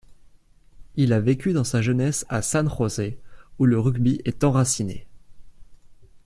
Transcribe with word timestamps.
Il 0.95 1.13
a 1.13 1.19
vécu 1.19 1.53
dans 1.53 1.63
sa 1.63 1.83
jeunesse 1.83 2.25
à 2.27 2.41
San 2.41 2.67
Jose, 2.67 3.13
où 3.59 3.65
le 3.67 3.79
rugby 3.79 4.19
est 4.25 4.43
enraciné. 4.43 5.05